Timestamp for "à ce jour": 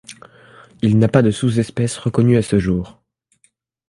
2.35-3.03